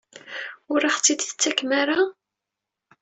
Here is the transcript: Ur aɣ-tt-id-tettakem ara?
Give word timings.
Ur 0.73 0.81
aɣ-tt-id-tettakem 0.89 1.69
ara? 1.81 1.99